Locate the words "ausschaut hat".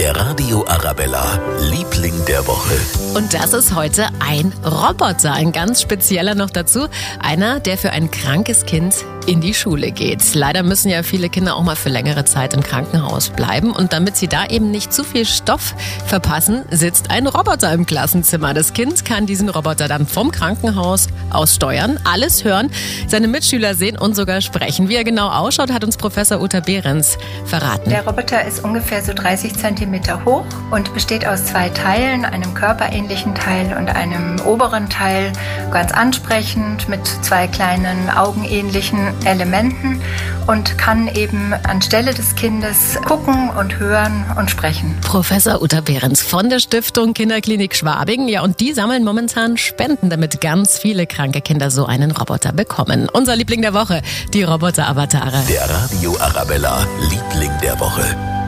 25.28-25.84